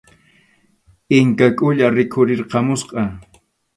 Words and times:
Inka 1.19 1.47
Qulla 1.57 1.87
rikhurirqamusqa. 1.97 3.01